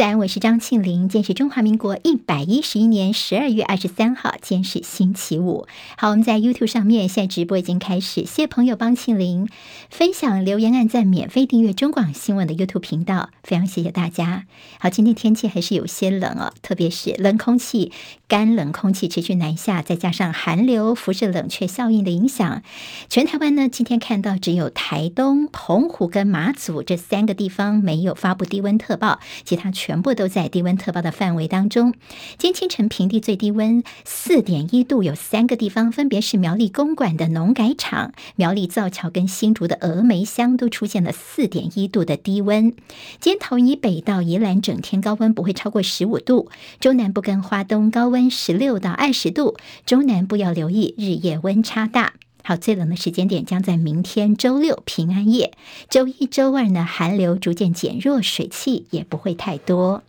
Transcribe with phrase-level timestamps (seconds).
[0.00, 1.10] 三，我是张庆玲。
[1.10, 5.66] 今天是中华民国一百一十一年十二月二十三号，今天是星期五。
[5.98, 9.46] 好，我们在 YouTube 上面现在直播已经开始，谢谢朋友帮庆玲
[9.90, 14.46] 分享、留言、按赞、免费订阅中广新闻的 YouTube 频道，非常谢谢大家。
[14.78, 17.92] 好，今天天气还是有些冷哦，特别是冷空气、
[18.26, 22.62] 干冷空气持续南下，再加上寒流、辐射冷却效应的影响，
[23.10, 29.89] 全台湾呢今天看到只有台东、澎湖跟马祖这三个地方没有发布低温特报，其他全。
[29.90, 31.94] 全部都在低温特报的范围当中。
[32.38, 42.70] 今天清晨平地最低温四点一度，有三个地方，分别是苗栗公馆的农改场、苗栗造桥跟新竹的峨眉乡，都出现了四点一度的低温。
[43.18, 52.12] 今天桃以北到宜兰整天高温不会超过十五度，中南部跟花东高温十六到二十度，中南部要留意日夜温差大。
[52.42, 55.52] 好，最冷的时间点将在明天周六平安夜，
[55.88, 60.02] 周一、周二呢，寒流逐渐减弱，水汽也不会太多。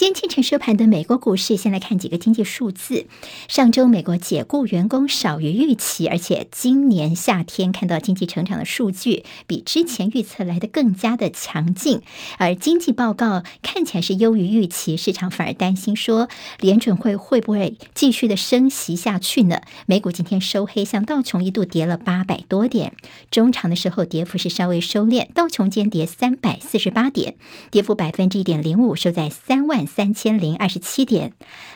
[0.00, 3.04] 今天清晨收盘的美国股市，先来看几个经济数字。
[3.48, 12.00] 上周美国解雇员工少于预期，而且今年夏天看到经济成长的数据比之前预测来的更加的强劲，
[12.38, 19.60] 而经济报告看起来是优于预期，市场反而担心说联准会会不会继续的升息下去呢？
[19.84, 22.94] 美股今天收黑，像道琼一度跌了八百多点，
[23.30, 27.34] 中场的时候跌幅是稍微收敛，道琼间跌三百四十八点，
[27.70, 29.89] 跌幅百分之一点零五，收在三万。
[29.94, 31.32] 三千零二十七点，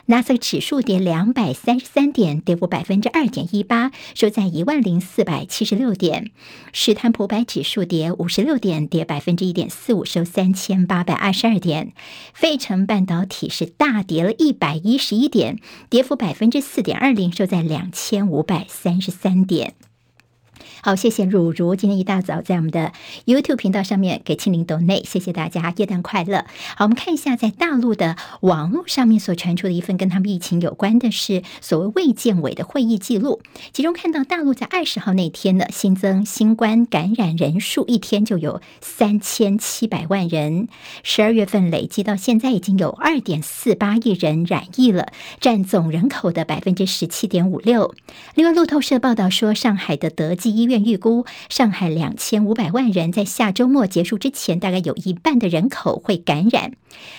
[0.06, 6.30] 纳斯达克指数跌两百三十三点，跌幅百分之二点一八，收在一万零四百七十六点。
[6.72, 11.92] 史坦普百指数跌五十六点，跌百分之一点四五，收三千八百二十二点。
[12.32, 15.58] 费城半导体是大跌了一百一十一点，
[15.90, 19.74] 跌幅百分之四点二零，收在两千五百三十三点。
[20.84, 22.92] 好，谢谢汝如，今天一大早在我们的
[23.24, 26.44] YouTube 频道上面给庆玲 donate，谢谢大家，元旦快乐。
[26.76, 33.40] 好，我们看一下在大陆的网络上面所传出的一份跟他们疫情有关的是所谓卫健委的会议记录，
[33.72, 40.68] 其中看到大陆在二十号那天呢，新增新冠感染人数一天就有三千七百万人，
[41.02, 45.06] 十二月份累计到现在已经有二点四八亿人染疫了，
[45.40, 47.94] 占总人口的百分之十七点五六。
[48.34, 50.73] 另外，路透社报道说，上海的德济医院。
[50.82, 56.72] 预估上海两千五百万人在下周末结束之前，大概有一半的人口会感染。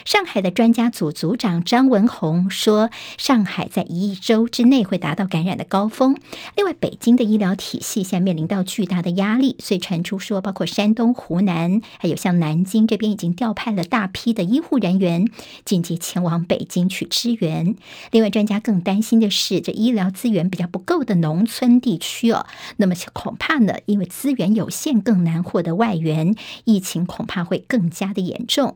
[0.06, 6.16] 上海的专家组组长张文宏说，上海在一周之内会达到感染的高峰。
[6.56, 15.30] 另外，北京的医疗体系现在面临到巨大的压力，所以传出说，包括山东、湖南，还有像南京这边已经调派了大批的医护人员
[15.66, 17.76] 紧急前往北京去支援。
[18.12, 22.46] 另外，专家更担心的是，这医疗资源比较不够的农村地区哦，
[22.78, 26.34] 那么恐怕怕呢，因为资源有限，更难获得外援，
[26.64, 28.76] 疫情恐怕会更加的严重。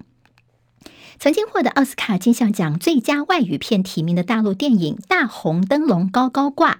[1.17, 6.73] 曾经获得奥斯卡金像奖最佳外语片提名的大陆电影《大红灯笼高高挂》，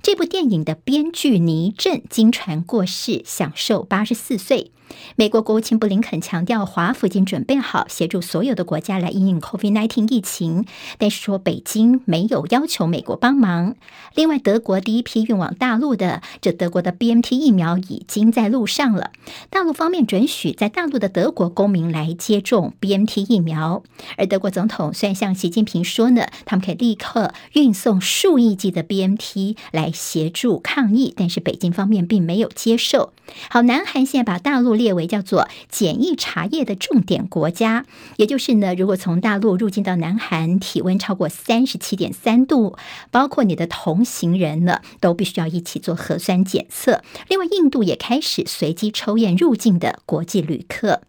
[0.00, 4.70] 这部电影的编剧倪震经传过世，享受八十四岁。
[5.16, 10.64] 美国国务卿布林肯强调，华府已经准备好协助所有的国家来应应 COVID-19 疫情，
[10.98, 13.74] 但是说北京没有要求美国帮忙。
[14.14, 19.10] 另外，德国第一批运往大陆的这德国的 BNT 疫苗已经在路上了，
[19.50, 23.82] 大陆方面准许在大陆的德国公民来接种 BNT 疫苗。
[24.16, 33.12] 而德国总统虽然向习近平说呢，他们可以立刻运送数亿剂的 BNT 来协助抗疫，但是北京方面并没有接受。
[33.48, 42.76] 好，南韩现在把大陆列为叫做检疫茶叶的重点国家，也就是呢，如果从大陆入境到南韩，体温超过三十七点三度，
[43.10, 47.02] 包括你的同行人呢，都必须要一起做核酸检测。
[47.28, 51.02] 另外，印度也开始随机抽验入境的国际旅客。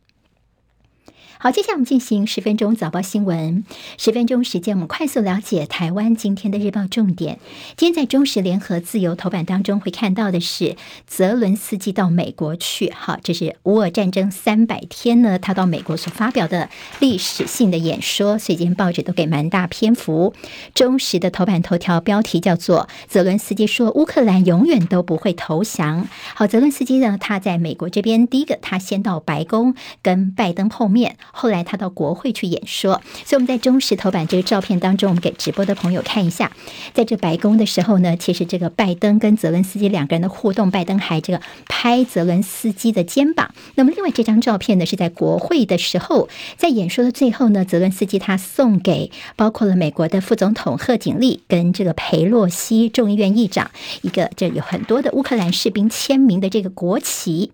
[1.39, 3.65] 好，接下来我们进行十分钟早报新闻。
[3.97, 7.39] 十分钟时间，我们快速了解台湾今天的日报重点。
[7.75, 12.93] 今天在中时联合自由头版当中会看到的是泽伦斯基到美国去。
[12.95, 16.69] 好，这是乌俄战争三百天呢，他到美国所发表的
[16.99, 20.33] 历史性的演说，所以今天报纸都给蛮大篇幅。
[20.73, 26.07] 中时的头版头条标题叫做“泽伦斯基说乌克兰永远都不会投降”。
[26.35, 31.17] 好，泽伦斯基呢，他在美国这边第一个，他先到白宫跟拜登碰面。
[31.31, 36.51] 后来他到国会去演说，所以我们在中时头版这个照片当中，我们给直播的朋友看一下，
[36.93, 43.53] 在这白宫的时候呢，其实这个拜登跟泽伦斯基两个人的互动，拜登还这个拍泽伦斯基的肩膀。
[43.75, 53.71] 那么另外这张照片呢，是在国会的时候，在演说的最后呢，泽伦斯基他送给包括了美国的副总统贺锦丽跟这个裴洛西众议院议长
[54.01, 57.51] 一个这有很多的乌克兰士兵签名的这个国旗。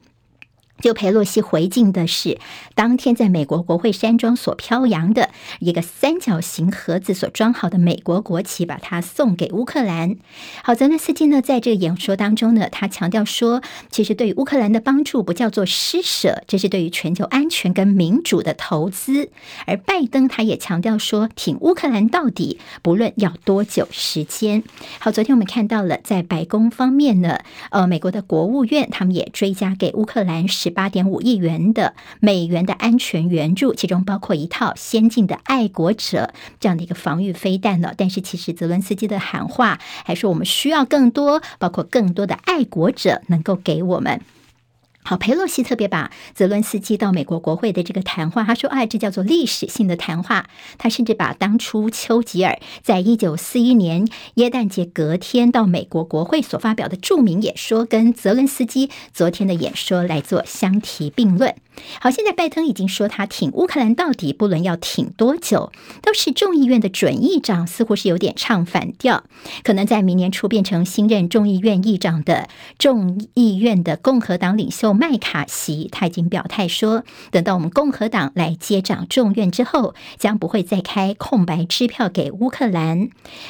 [0.82, 2.40] 就裴洛西回敬的是，
[2.74, 5.30] 当天在美国国会山庄所飘扬的
[5.60, 10.16] 一个三角形盒子所装好的美国国旗，把它送给乌克兰。
[10.64, 13.62] 好，泽连斯基呢，在这个演说当中呢，他强调说，
[13.92, 19.30] 其实对于乌克兰的帮助不叫做施舍，这是对于全球安全跟民主的投资。
[19.66, 24.64] 而拜登他也强调说，挺乌克兰到底，不论要多久时间。
[25.00, 27.40] 好，昨天我们看到了在白宫方面呢，
[27.72, 30.69] 呃，美国的国务院他们也追加给乌克兰十。
[30.70, 37.94] 八点五亿元的美元的安全援助，其中包括一套先进的爱国者这样的一个防御飞弹呢。
[37.96, 44.22] 但是，其实泽伦斯基的喊话还说，我们需要更多，包括更多的爱国者能够给我们。
[45.02, 50.48] 好，裴洛西特别把泽伦斯基到美国国会的这个谈话，他说：“哎，这叫做历史性的谈话。”
[50.78, 61.56] 他甚至把当初丘吉尔在一九四一年耶诞节隔天到美国国会所发表的著名演说，跟泽伦斯基昨天的演说来做相提并论。
[62.02, 69.24] 好，现在拜登已经说他挺乌克兰到底，不论要挺多久，倒是众议院的准议长似乎是有点唱反调，
[69.64, 83.08] 可能在明年初变成新任众议院议长的众议院的共和党领袖麦卡锡，他已经表态说，等到我们共和党来接掌众院之后，将不会再开空白支票给乌克兰。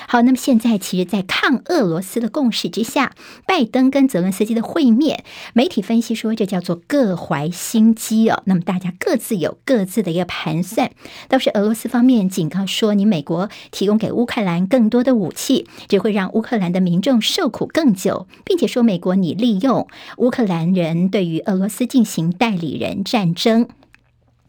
[0.07, 3.13] 好，那么现在其实，在抗俄罗斯的共识之下，
[3.47, 5.23] 拜登跟泽伦斯基的会面，
[5.53, 8.43] 媒体分析说，这叫做各怀心机哦。
[8.45, 10.91] 那么大家各自有各自的一个盘算。
[11.27, 19.87] 倒是俄罗斯方面警告说，你美国提供给乌克兰更多的武器，只会让乌克兰的民众受苦更久，并且说美国你利用
[20.17, 23.67] 乌克兰人对与俄罗斯进行代理人战争。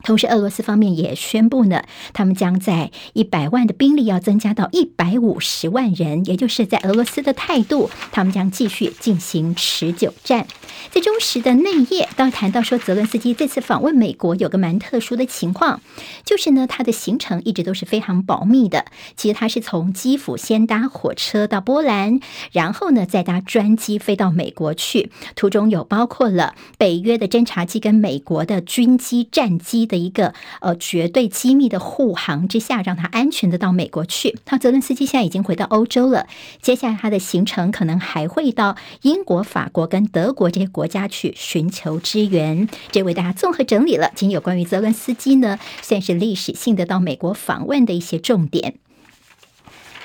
[0.02, 10.46] 同时，俄罗斯方面也宣布呢，他们将在一百万的兵力要增加到一百五十万人，也就是在俄罗斯的态度，他们将继续进行持久战。
[10.90, 15.82] 在中时的内页，当谈到说，泽伦斯基这次访问美国有个蛮特殊的情况，
[16.24, 18.86] 就是呢，他的行程一直都是非常保密的。
[19.16, 22.20] 其实他是从基辅先搭火车到波兰，
[22.52, 29.89] 然后呢再搭专机飞到美国去，途中有包括了北约的侦察机跟美国的军机战机。
[29.90, 34.38] 的一个呃绝对机密的护航之下，让他安全的到美国去。
[34.46, 36.26] 他泽伦斯基现在已经回到欧洲了，
[36.62, 42.68] 接下来他的行程可能还会到英国、法国跟德国这些国家去寻求支援。
[42.92, 48.72] 这为大家综合整理了今天有关于泽伦斯基呢，算是历史性的到美国访问的一些重点。《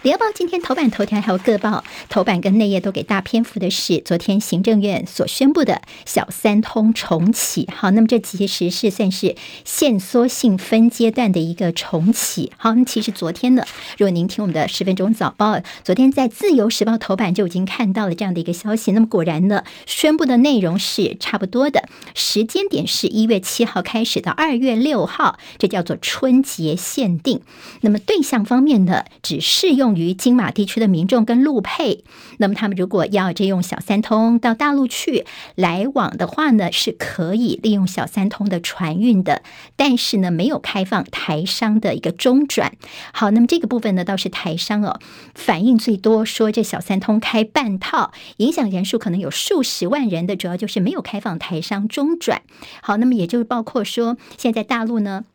[0.06, 7.68] 联合报》今天头版头条还有各报头版跟内页都给大篇幅的是昨天行政院所宣布的小三通重启。
[7.76, 12.52] 好，那么这其实是算是限缩性分阶段的一个重启。
[12.56, 13.64] 好，那其实昨天呢，
[13.98, 18.92] 如果您听我们的十分钟早报，昨天在《自由时报》头版就已经看到了这样的一个消息。
[18.92, 27.42] 那么果然呢，宣布的内容是差不多的，时间点是一月七号开始到二月六号，这叫做春节限定。
[27.82, 29.95] 那么对象方面呢，只适用。
[29.96, 32.04] 于金马地区的民众跟陆配，
[32.38, 35.26] 那么他们如果要借用小三通到大陆去
[35.56, 39.42] 来往的话呢，是可以利用小三通的船运的，
[39.76, 42.74] 但是呢，没有开放台商的一个中转。
[43.14, 45.00] 好，那么这个部分呢，倒是台商哦
[45.34, 52.42] 反应最多，说这小三通开半套，影响人数可能有数十万人的，主要就是没有开放台商中转。
[52.82, 55.26] 好，那么也就是包括说，现在大陆呢。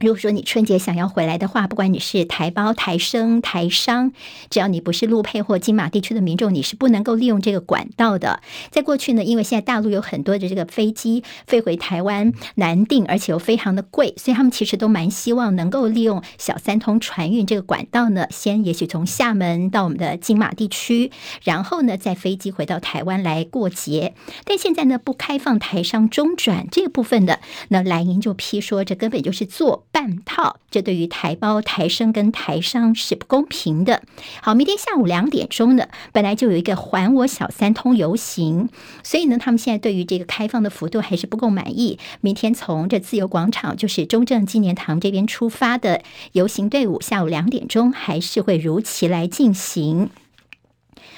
[0.00, 4.12] 如果说你春节想要回来的话，不管你是台胞、台生、台商，
[4.50, 8.40] 只要你不是陆配或金马地区的民众，你是不能够利用这个管道的。
[8.70, 21.12] 在过去呢，因为现在大陆有很多的这个飞机飞回台湾难订，而且又非常的贵，所以他们其实都蛮希望能够利用小三通船运这个管道呢，先也许从厦门到我们的金马地区，
[21.44, 24.14] 然后呢再飞机回到台湾来过节。
[24.44, 29.84] 但现在呢不开放台商中转这个部分的，那蓝营就批说这根本就是做。
[29.92, 34.02] 半套，这对于台胞、台生跟台商是不公平的。
[34.40, 38.70] 好，明天下午两点钟呢，本来就有一个还我小三通游行，
[39.04, 41.98] 所以呢，他们现在对于这个开放的幅度还是不够满意。
[42.22, 50.08] 明天从这自由广场，就是中正纪念堂这边出发的游行队伍，下午两点钟还是会如期来进行。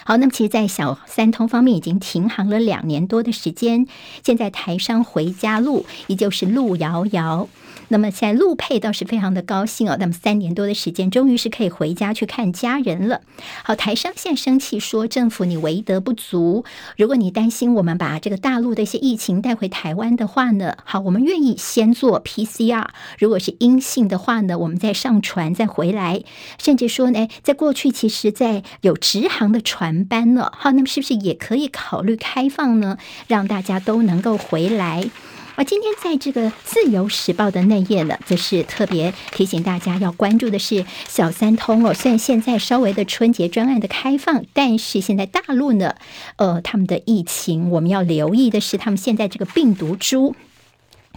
[0.04, 3.86] 好，那么其实，在小三通方面已经停航了两年多的时间，
[4.22, 7.48] 现在台商回家路依旧是路遥遥。
[7.88, 13.20] 那么现在陆配倒是非常的高兴哦，那么三年多的时间，终于是可以回家去看家人了。
[13.62, 16.64] 好，台商现在生气说，政府你为德不足。
[16.96, 22.86] 如果你担心我们把这个大陆的一些疫情带回台湾的话呢，好，我们愿意先做 PCR，
[23.18, 26.22] 如果是阴性的话呢，我们再上船再回来。
[26.58, 32.96] 甚至说呢，在过去其实，在有直航的船班呢，好，那么是不是也可以考虑开放呢，
[33.28, 35.10] 让大家都能够回来？
[35.56, 41.94] 而今天在这个《自由时报》的内页呢，则是特别提醒大家要关注的是小三通哦。
[41.94, 45.94] 虽然现在稍微的春节专案的开放，但是现在大陆呢，
[46.38, 50.34] 呃，他们的疫情，我们要留意的是他们现在这个病毒株。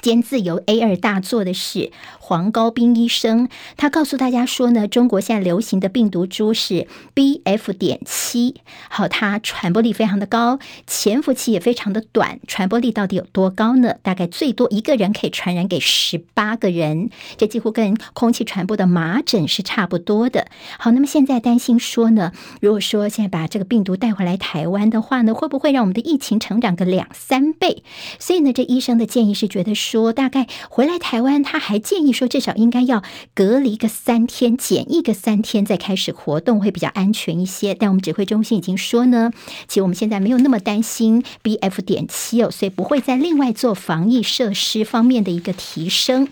[0.01, 8.55] 兼自由 A 二大作的是黄高斌医生，他告诉大家说呢，中国现在流行的病毒株是 BF 点七，
[8.89, 13.95] 好，它传播力非常的高，潜伏期也非常的短，传播力到底有多高呢？
[14.01, 20.47] 大概最多一个人可以传染给十八个人，这几乎跟空气传播的麻疹是差不多的。
[20.77, 27.83] 好，那么现在担心说呢，如果说现在把这个病毒带回来台湾的话呢，会不会让我们的疫情成长个两三倍？
[28.19, 30.11] 所以呢，这医生的建议是觉得说。
[30.13, 33.03] 大概回来台湾，他还建议说，至少应该要
[33.33, 37.73] 隔离个三天，检疫个三天，再开始活动会比较安全一些。
[37.73, 39.31] 但我们指挥中心已经说呢，
[39.67, 46.27] 其实我们现在没有那么担心 BF 点七哦，所以不会再另外做防疫设施方面的一个提升。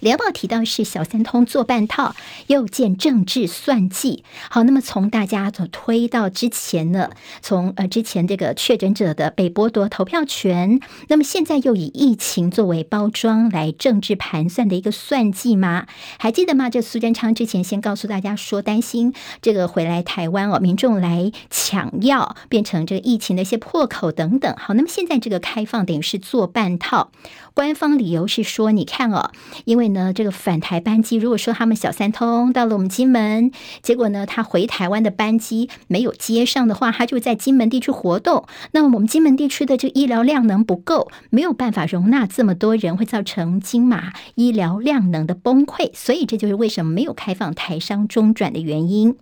[0.00, 2.14] 联报提到是小三通做半套，
[2.48, 4.24] 又见政治算计。
[4.50, 15.86] 好，那么从大家所推到之前呢，从呃之前这个确诊者的被剥夺投票权，那么现在又以疫情作为包装来政治盘算的一个算计吗？
[16.18, 16.70] 还记得吗？
[16.70, 24.54] 这苏贞昌之前先告诉大家说，担心这个回来台湾哦，民众来抢药，变成这个疫情的一些破口等等。
[24.56, 27.10] 好，那么现在这个开放等于是做半套。
[27.60, 29.32] 官方理由是说，你看哦，
[29.66, 33.52] 因为呢，这个返台班机，如果说他们小三通到了我们金门，
[33.82, 49.16] 结果呢，他回台湾的班机没有接上的话，他就在金门地区活动，那么我们金门地区的这个医疗量能不够，没有办法容纳这么多人，会造成金马医疗量能的崩溃，所以这就是为什么没有开放台商中转的原因。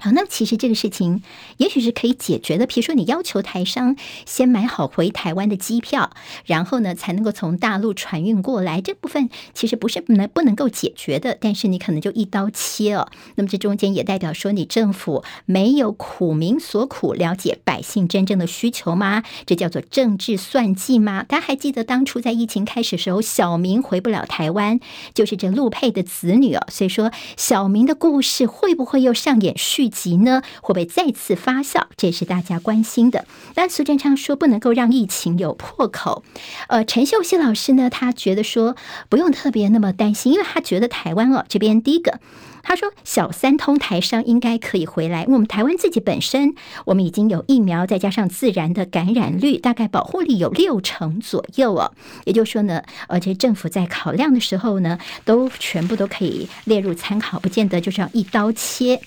[0.00, 1.22] 好，那么其实这个事情
[1.56, 2.66] 也许是可以解决的。
[2.68, 6.12] 比如说，你要求台商先买好回台湾的机票，
[6.46, 8.80] 然后呢，才能够从大陆船运过来。
[8.80, 13.08] 这部分其实不是能不能够解决的，但是你可能就一刀切哦。
[13.34, 19.24] 那么这中间也代表说，你政府没有苦民所苦，了解百姓真正的需求吗？
[19.46, 21.24] 这叫做政治算计吗？
[21.24, 24.78] 大家还记得当初在疫情开始时候，小明回不了台湾，
[25.12, 26.64] 就是这陆配的子女哦。
[26.68, 30.42] 所以说，小明的故事会不会又上演续集呢？
[30.60, 31.86] 会不会再次发酵？
[31.96, 33.24] 这也是大家关心的。
[33.54, 36.22] 但苏贞昌说不能够让疫情有破口。
[36.68, 38.76] 呃，陈秀熙老师呢，他觉得说
[39.08, 42.20] 不用特别那么担心，因为他觉得台湾哦这边第一个，
[42.62, 45.24] 他说小三通台商应该可以回来。
[45.28, 46.54] 我们台湾自己本身
[46.84, 51.92] 我们已经有疫苗，再加上自然的感染率，大概保护力有六成左右哦。
[52.24, 59.00] 也就是说呢，而且政府在考量的时候呢，都全部都可以列入参考，不见得就是要一刀切。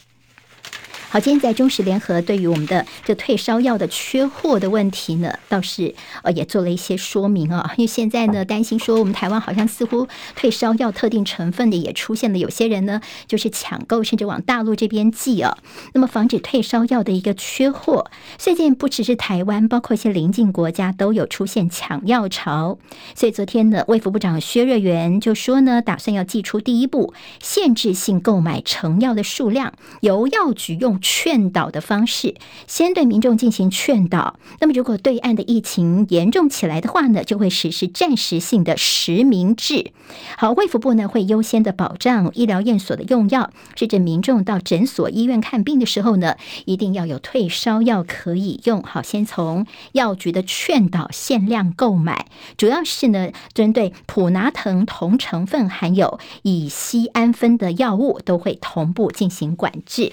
[1.11, 7.73] 好，今天在中时联合对于我们的这退烧药的缺货的问题呢，倒是呃也做了一些说明啊。
[7.75, 15.57] 因为现在呢，担心说我们台湾好像似乎退烧药特定成分的也出现了，有些人呢就是抢购，甚至往大陆这边寄啊。
[15.93, 22.77] 那么防止退烧药的一个缺货，最近不只是台湾，包括一些邻近国家都有出现抢药潮。
[23.15, 31.00] 所以昨天呢，卫福部长薛瑞元就说呢，打算要祭出第一步，限制性购买成药的数量，由药局用。
[31.01, 32.35] 劝导的方式，
[32.67, 34.39] 先对民众进行劝导。
[34.59, 39.91] 那么，如果对岸的疫情严重起来的话呢，就会实施暂时性的实名制。
[40.37, 48.83] 好，卫福部呢会优先的保障医疗院所的用药，甚至民众到诊所、医院看病的时候呢，一定要有退烧药可以用。
[48.83, 52.27] 好，先从药局的劝导限量购买，
[52.57, 60.11] 主要是呢针对普拿疼同成分含有乙酰氨酚的药物，都会同步进行管制。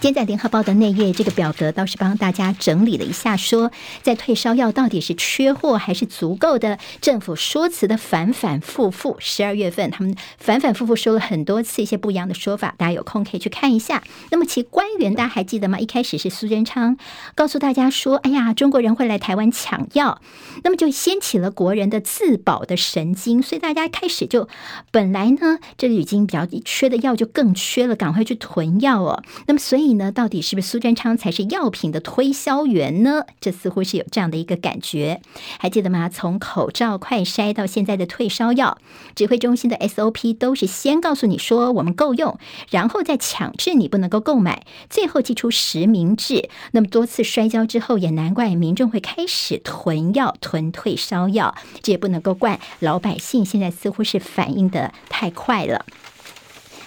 [0.00, 6.78] 今天在联合报的内页，这个表格倒是帮大家整理了一下，说在退烧药到底是缺货还是足够的？
[7.02, 14.02] 政府说辞的反反复复，十二月份他们反反复复说了很多次一些不一样的说法，大家有空可以去看一下。
[14.30, 15.78] 那么其官员大家还记得吗？
[15.78, 16.96] 一开始是苏贞昌
[17.34, 20.22] 告诉大家说：“哎呀，中国人会来台湾抢药，
[20.64, 24.48] 那么就掀起了国人的自保的神经，所以大家开始就
[24.90, 29.22] 本来呢，这里已经比较缺的药就更缺了，赶快去囤药哦。
[29.46, 29.89] 那么所以。
[30.12, 33.24] 到底是不是苏贞昌才是药品的推销员呢？
[33.40, 35.20] 这似乎是有这样的一个感觉。
[35.58, 36.08] 还记得吗？
[36.08, 38.78] 从口罩、快筛到现在的退烧药，
[39.14, 42.38] 指挥中心的 SOP 都是先告诉你说我们够用，
[42.70, 46.48] 然后再强制你不能够购买，最后祭出实名制。
[46.72, 51.54] 那么多次摔跤之后，也难怪民众会开始囤药、囤退烧药。
[51.82, 55.84] 这也不能够怪老百姓，现在似乎是反应得太快了。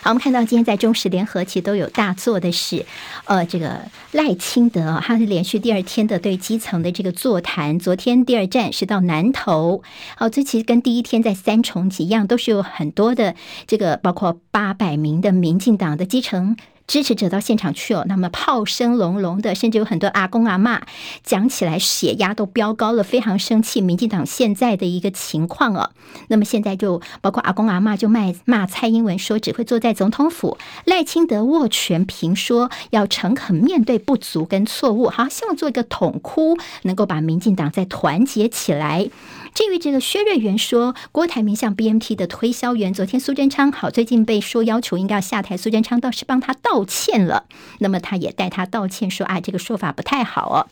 [0.04, 2.86] 好，我们看到今天在中时联合其实都有大作的是，
[3.24, 7.80] 呃，这个赖清德，他是连续第二天的对基层的这个座谈。
[7.80, 9.82] 昨天第二站是到南投，
[10.18, 13.34] 好，这其实跟第一天在三重几一样，都是有很多的
[13.66, 16.58] 这个，包括八百名的民进党的基层。
[16.86, 20.82] 支持者到现场去哦，那么炮声隆隆的，甚至有很多阿公阿嬷
[21.24, 25.92] 讲起来血压都飙高了，非常生气民进党现在的一个情况哦。
[26.28, 39.10] 那么现在就包括阿公阿嬷就骂骂蔡英文说只会坐在总统府，赖清德握拳评说要诚恳面对不足跟错误，好，希望做一个统哭，能够把民进党再团结起来。
[39.54, 47.44] 至于这个薛瑞元说，郭台铭像 BMT 的推销员，昨天苏贞昌好，最近被说要求应该要下台，苏贞昌倒是帮他倒道歉了，
[47.78, 50.66] 那么他也代他道歉说啊，这个说法不太好哦。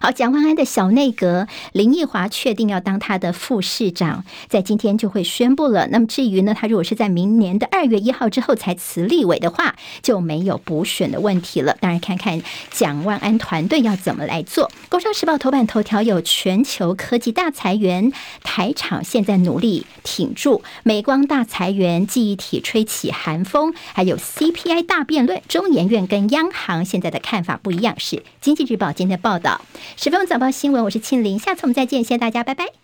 [0.00, 5.88] 好，蒋万安的小内阁，林奕华确定要当他的副市长，在今天就会宣布了。
[5.88, 11.76] 那么至于呢，他如果是在明年的二月一号之后才辞立委的话，就没有补选的问题了。
[11.80, 14.66] 当然，看看蒋万安团队要怎么来做。
[14.88, 27.94] 《工商时报》头版头条有全球科技大裁员，台厂现在努力挺住；美光大裁员，记忆体吹起寒风，还有 CPI 大辩论，中研院跟央行现在的看法不一样。
[27.98, 29.60] 是《经济日报》今天报道。
[29.96, 32.80] 十分早报新闻，我是庆玲，下次我们再见，谢谢大家，拜拜。